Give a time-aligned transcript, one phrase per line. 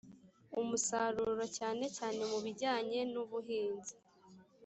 [0.61, 3.93] umusaruro cyane cyane mu bijyanye n ubuhinzi